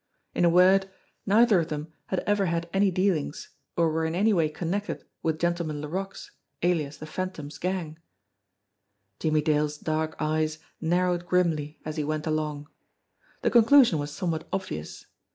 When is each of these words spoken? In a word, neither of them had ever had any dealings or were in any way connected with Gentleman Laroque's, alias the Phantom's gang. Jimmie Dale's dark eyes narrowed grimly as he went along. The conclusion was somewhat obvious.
In 0.33 0.43
a 0.43 0.49
word, 0.49 0.89
neither 1.27 1.59
of 1.59 1.67
them 1.67 1.93
had 2.07 2.21
ever 2.21 2.47
had 2.47 2.67
any 2.73 2.89
dealings 2.89 3.49
or 3.77 3.91
were 3.91 4.03
in 4.03 4.15
any 4.15 4.33
way 4.33 4.49
connected 4.49 5.05
with 5.21 5.37
Gentleman 5.37 5.79
Laroque's, 5.79 6.31
alias 6.63 6.97
the 6.97 7.05
Phantom's 7.05 7.59
gang. 7.59 7.99
Jimmie 9.19 9.43
Dale's 9.43 9.77
dark 9.77 10.15
eyes 10.17 10.57
narrowed 10.81 11.27
grimly 11.27 11.79
as 11.85 11.97
he 11.97 12.03
went 12.03 12.25
along. 12.25 12.67
The 13.43 13.51
conclusion 13.51 13.99
was 13.99 14.09
somewhat 14.11 14.47
obvious. 14.51 15.05